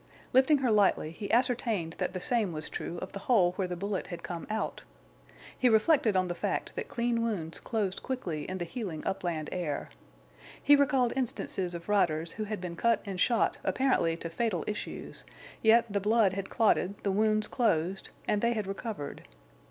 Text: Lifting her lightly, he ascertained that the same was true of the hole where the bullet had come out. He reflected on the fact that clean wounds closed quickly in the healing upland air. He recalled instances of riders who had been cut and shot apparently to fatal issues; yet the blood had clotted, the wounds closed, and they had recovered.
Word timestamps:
Lifting 0.33 0.57
her 0.57 0.71
lightly, 0.71 1.11
he 1.11 1.31
ascertained 1.31 1.93
that 1.99 2.13
the 2.15 2.19
same 2.19 2.51
was 2.51 2.71
true 2.71 2.97
of 3.03 3.11
the 3.11 3.19
hole 3.29 3.51
where 3.51 3.67
the 3.67 3.75
bullet 3.75 4.07
had 4.07 4.23
come 4.23 4.47
out. 4.49 4.81
He 5.55 5.69
reflected 5.69 6.15
on 6.17 6.27
the 6.27 6.33
fact 6.33 6.75
that 6.75 6.87
clean 6.89 7.21
wounds 7.21 7.59
closed 7.59 8.01
quickly 8.01 8.49
in 8.49 8.57
the 8.57 8.65
healing 8.65 9.05
upland 9.05 9.49
air. 9.51 9.89
He 10.59 10.75
recalled 10.75 11.13
instances 11.15 11.75
of 11.75 11.87
riders 11.87 12.31
who 12.31 12.45
had 12.45 12.59
been 12.59 12.75
cut 12.75 13.01
and 13.05 13.19
shot 13.21 13.57
apparently 13.63 14.17
to 14.17 14.29
fatal 14.31 14.63
issues; 14.65 15.23
yet 15.61 15.85
the 15.87 15.99
blood 15.99 16.33
had 16.33 16.49
clotted, 16.49 16.95
the 17.03 17.11
wounds 17.11 17.47
closed, 17.47 18.09
and 18.27 18.41
they 18.41 18.53
had 18.53 18.65
recovered. 18.65 19.27